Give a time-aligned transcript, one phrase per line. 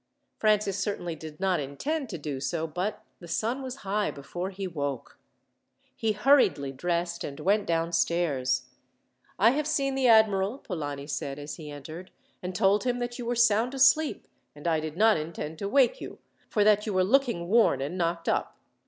[0.39, 4.65] Francis certainly did not intend to do so, but the sun was high before he
[4.65, 5.19] woke.
[5.95, 8.63] He hurriedly dressed, and went downstairs.
[9.37, 12.09] "I have seen the admiral," Polani said as he entered,
[12.41, 16.01] "and told him that you were sound asleep, and I did not intend to wake
[16.01, 16.17] you,
[16.49, 18.57] for that you were looking worn and knocked up.